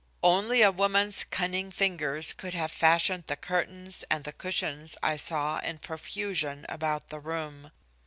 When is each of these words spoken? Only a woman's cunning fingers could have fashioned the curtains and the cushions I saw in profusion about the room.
Only 0.23 0.63
a 0.63 0.71
woman's 0.71 1.23
cunning 1.23 1.69
fingers 1.69 2.33
could 2.33 2.55
have 2.55 2.71
fashioned 2.71 3.25
the 3.27 3.35
curtains 3.35 4.03
and 4.09 4.23
the 4.23 4.31
cushions 4.33 4.97
I 5.03 5.15
saw 5.15 5.59
in 5.59 5.77
profusion 5.77 6.65
about 6.67 7.09
the 7.09 7.19
room. 7.19 7.69